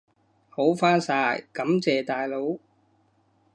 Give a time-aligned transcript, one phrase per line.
[0.49, 2.57] 好返晒，感謝大佬！